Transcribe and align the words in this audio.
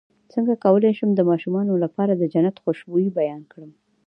څنګه 0.33 0.53
کولی 0.63 0.91
شم 0.97 1.09
د 1.15 1.21
ماشومانو 1.29 1.73
لپاره 1.83 2.13
د 2.15 2.23
جنت 2.33 2.55
خوشبو 2.63 2.95
بیان 3.19 3.41
کړم 3.51 3.71